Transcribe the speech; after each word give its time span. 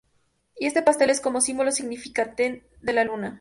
Y 0.57 0.65
este 0.65 0.81
pastel 0.81 1.11
es 1.11 1.21
como 1.21 1.41
símbolo 1.41 1.71
significante 1.71 2.65
de 2.81 2.93
la 2.93 3.03
luna. 3.03 3.29